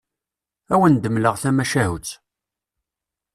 Ad 0.73 0.73
awen-d-mleɣ 0.79 1.35
tamacahut. 1.41 2.09